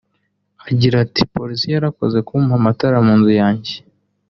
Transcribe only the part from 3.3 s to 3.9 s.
yanjye